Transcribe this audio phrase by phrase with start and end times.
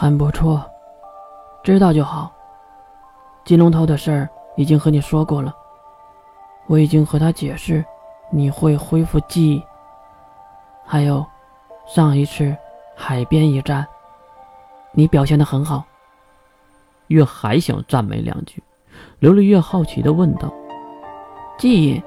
[0.00, 0.64] 很不错，
[1.64, 2.30] 知道就好。
[3.44, 5.52] 金龙头的事儿已经和你说过了，
[6.68, 7.84] 我已经和他解释，
[8.30, 9.60] 你会恢复记忆。
[10.86, 11.26] 还有，
[11.84, 12.56] 上一次
[12.94, 13.84] 海边一战，
[14.92, 15.84] 你表现的很好。
[17.08, 18.62] 月还想赞美两句，
[19.20, 20.48] 琉璃月好奇的问道
[21.58, 22.00] ：“记忆？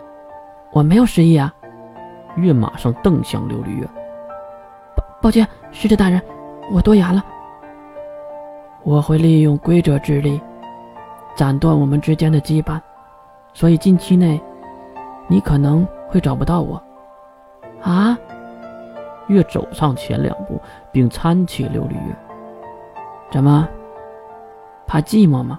[0.71, 1.53] 我没有失忆啊。”
[2.39, 3.85] 月马上瞪向琉璃月
[4.95, 6.21] ：“抱抱歉，使者大人，
[6.71, 7.21] 我多言了。
[8.83, 10.39] 我会利用规则之力。”
[11.33, 12.79] 斩断我们之间的羁绊，
[13.53, 14.39] 所以近期内，
[15.27, 16.81] 你可能会找不到我。
[17.81, 18.17] 啊！
[19.27, 22.15] 月走上前两步，并搀起琉璃月。
[23.31, 23.67] 怎么？
[24.85, 25.57] 怕寂寞吗？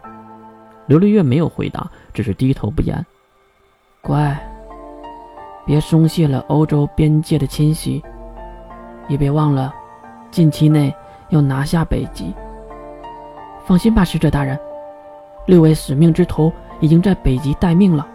[0.88, 3.04] 琉璃月没有回答，只是低头不言。
[4.02, 4.38] 乖，
[5.64, 8.04] 别松懈了欧洲边界的侵袭，
[9.08, 9.74] 也别忘了，
[10.30, 10.94] 近期内
[11.30, 12.34] 要拿下北极。
[13.64, 14.58] 放心吧，使者大人。
[15.46, 18.06] 六位使命之徒已经在北极待命了，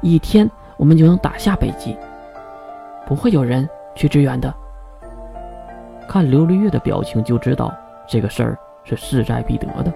[0.00, 1.96] 一天我们就能打下北极，
[3.06, 4.52] 不会有人去支援的。
[6.08, 7.72] 看琉璃月的表情就知道
[8.08, 9.92] 这个事儿是势在必得的。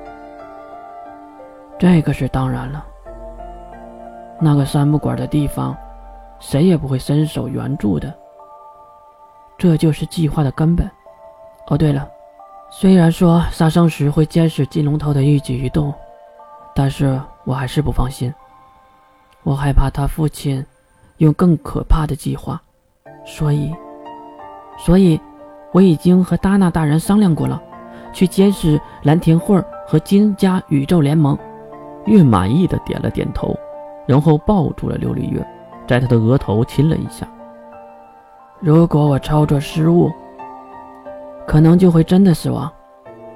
[1.78, 2.84] 这个是当然了。
[4.40, 5.76] 那个三不管的地方，
[6.38, 8.12] 谁也不会伸手援助的。
[9.56, 10.88] 这就是计划的根本。
[11.68, 12.06] 哦，对了，
[12.76, 15.94] 虽然说杀生石会监视金龙头的一举一动。
[16.76, 18.34] 但是我还是不放心，
[19.44, 20.66] 我害怕他父亲
[21.18, 22.60] 用更可怕的计划，
[23.24, 23.72] 所以，
[24.76, 25.20] 所以
[25.72, 27.62] 我已经和达纳大人商量过了，
[28.12, 31.38] 去监视蓝田会和金家宇宙联盟。
[32.06, 33.56] 月满意的点了点头，
[34.04, 35.46] 然后抱住了琉璃月，
[35.86, 37.24] 在他的额头亲了一下。
[38.58, 40.10] 如果我操作失误，
[41.46, 42.70] 可能就会真的死亡，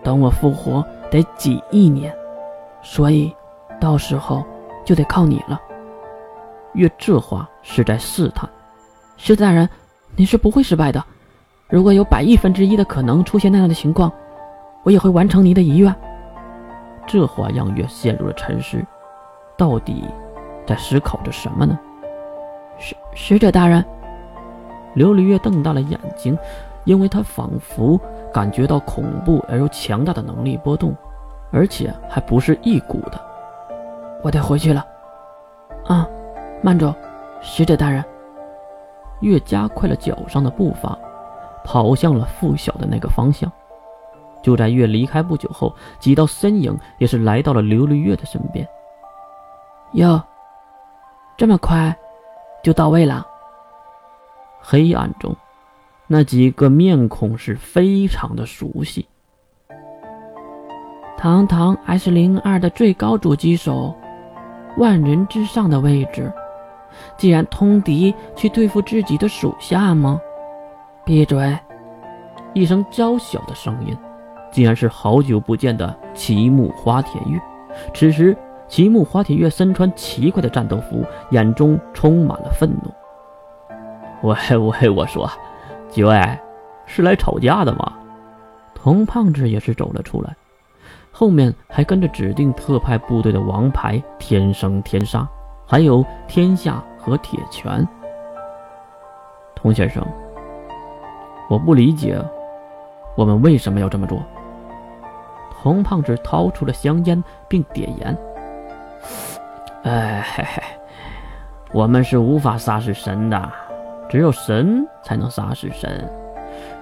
[0.03, 2.15] 等我复活得几亿年。
[2.83, 3.35] 所以，
[3.81, 4.45] 到时候
[4.85, 5.61] 就得靠你了。
[6.75, 8.49] 月这话是在试探，
[9.17, 9.69] 狮子大人，
[10.17, 11.03] 你是不会失败的。
[11.69, 14.11] 如果有百亿分之一的可能出现那样的情况，
[14.85, 15.95] 我也会完成你的遗愿。
[17.07, 18.83] 这话让月陷入了沉思，
[19.57, 20.05] 到底
[20.67, 21.79] 在思考着什么呢？
[22.79, 23.85] 使使者大人，
[24.95, 26.39] 琉璃月瞪大了眼睛，
[26.89, 28.01] 因为他仿佛
[28.33, 30.97] 感觉到恐怖而又强大的能力波动。
[31.51, 33.19] 而且还不是一股的，
[34.23, 34.87] 我得回去了。
[35.87, 36.07] 啊，
[36.63, 36.95] 慢走，
[37.43, 38.05] 使者大人。
[39.21, 40.99] 月加快了脚上的步伐，
[41.65, 43.51] 跑向了附小的那个方向。
[44.43, 48.67] 就在月离开不久后，几道身影也是来到了琉璃月的身边。
[49.93, 50.23] 哟，
[51.37, 51.97] 这么快
[52.63, 53.27] 就到位了。
[54.61, 55.35] 黑暗中，
[56.11, 59.07] 那几个面孔是非常的熟悉。
[61.19, 63.95] 堂堂 S 零二的最高主机手，
[64.79, 66.33] 万人之上的位置，
[67.19, 70.19] 既然通敌去对付自己的属下吗？
[71.05, 71.59] 闭嘴！
[72.55, 73.95] 一声娇小的声音，
[74.51, 77.39] 竟然是好久不见的齐木花田月。
[77.93, 78.35] 此时，
[78.67, 82.91] 齐木花田月身穿奇怪的战斗服，眼中充满了愤怒。
[84.23, 85.31] 喂喂，我说，
[85.89, 86.39] 几位
[86.87, 87.93] 是来吵架的吗？
[88.75, 90.37] 童胖子也是走了出来。
[91.11, 95.29] 后面还跟着指定特派部队的王牌天生天杀，
[95.67, 97.87] 还有天下和铁拳。
[99.57, 100.07] 童先生，
[101.51, 102.17] 我不理解，
[103.17, 104.23] 我们为什么要这么做？
[105.51, 108.17] 童胖子掏出了香烟，并点燃。
[109.83, 110.63] 哎嘿嘿，
[111.73, 113.53] 我们是无法杀死神的，
[114.09, 116.11] 只有神才能杀死神，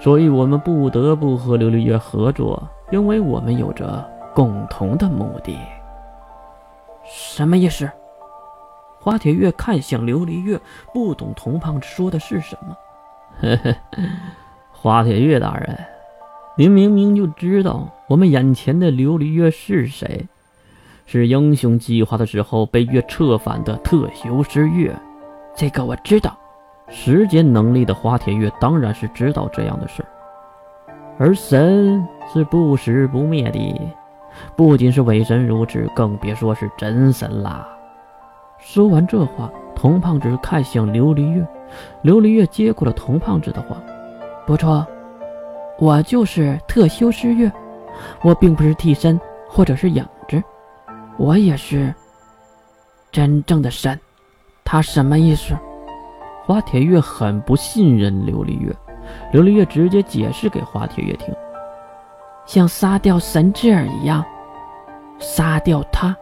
[0.01, 4.05] 所以我们不得不和琉璃月合作，因为我们有着。
[4.37, 5.59] 共同的目的，
[7.07, 7.91] 什么意思？
[9.01, 10.61] 花铁月看向琉璃月，
[10.93, 12.77] 不懂童胖子说的是什么。
[13.41, 13.75] 呵呵，
[14.71, 15.75] 花铁月大人，
[16.55, 20.27] 您明明就知道我们眼前的琉璃月是谁，
[21.07, 24.95] 是英雄计划的时候被月策反的特修师月。
[25.55, 26.37] 这个我知道，
[26.89, 30.05] 时间能力的花铁月当然是知道这样的事。
[31.19, 33.93] 而神是不死不灭的。
[34.55, 37.67] 不仅是伪神如此，更别说是真神啦。
[38.59, 41.47] 说完这话，童胖子看向琉璃月，
[42.05, 43.77] 琉璃月接过了童胖子的话
[44.47, 44.87] ：“不错，
[45.79, 47.51] 我就是特修师月，
[48.23, 49.19] 我并不是替身
[49.49, 50.43] 或者是影子，
[51.17, 51.95] 我也是
[53.11, 53.99] 真正的神。”
[54.65, 55.57] 他什么意思？
[56.47, 58.73] 花铁月很不信任琉璃月，
[59.33, 61.35] 琉璃月直接解释给花铁月听。
[62.47, 64.25] 像杀掉神智儿一样，
[65.19, 66.17] 杀掉他。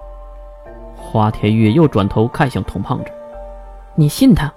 [0.97, 3.11] 花田月又转头看向童胖子
[3.94, 4.50] ：“你信他？”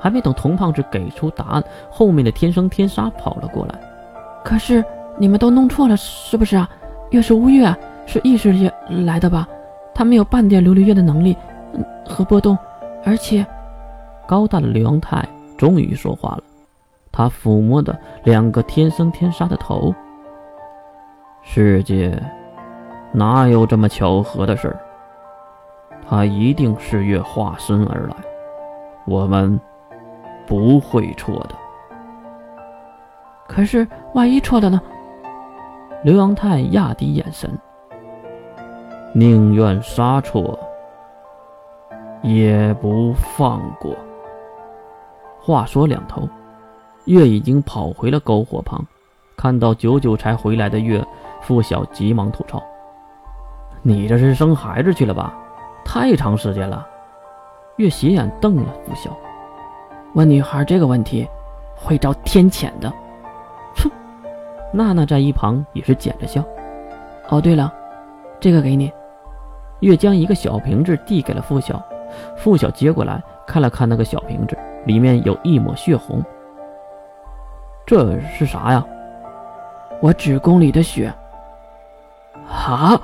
[0.00, 3.78] 还没等童胖子给出答案，后面的天生天杀跑了过来。
[4.42, 4.82] 可是
[5.18, 6.66] 你们都弄错了，是不是啊？
[7.10, 7.76] 月是乌月，
[8.06, 8.70] 是意识里
[9.04, 9.46] 来的吧？
[9.94, 11.36] 他没有半点琉璃月的能力
[12.08, 12.56] 和波动，
[13.04, 13.46] 而且，
[14.30, 15.28] 高大的刘阳泰
[15.58, 16.42] 终于说话了。
[17.10, 19.92] 他抚摸的两个天生天杀的头。
[21.42, 22.16] 世界
[23.10, 24.78] 哪有这么巧合的事儿？
[26.08, 28.14] 他一定是月化身而来，
[29.04, 29.58] 我们。
[30.46, 31.50] 不会错的。
[33.46, 34.80] 可是万一错了呢？
[36.02, 37.48] 刘阳泰压低眼神，
[39.12, 40.58] 宁愿杀错，
[42.22, 43.94] 也不放过。
[45.42, 46.28] 话说两头，
[47.06, 48.84] 月已经跑回了篝火旁，
[49.36, 51.02] 看到久久才回来的月，
[51.40, 52.62] 付晓急忙吐槽
[53.82, 55.34] ：“你这是生孩子去了吧？
[55.82, 56.86] 太长时间了。”
[57.76, 59.10] 月斜眼瞪了付晓。
[60.14, 61.26] 问女孩这个问题，
[61.74, 62.92] 会遭天谴的。
[63.76, 63.90] 哼！
[64.72, 66.44] 娜娜在一旁也是捡着笑。
[67.30, 67.72] 哦，对了，
[68.38, 68.92] 这个给你。
[69.80, 71.82] 月将一个小瓶子递给了付晓，
[72.36, 74.54] 付晓接过来看了看那个小瓶子，
[74.84, 76.22] 里面有一抹血红。
[77.86, 78.84] 这是啥呀？
[80.00, 81.12] 我子宫里的血。
[82.48, 83.00] 啊！